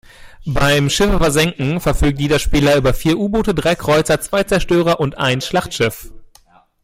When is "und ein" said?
4.99-5.41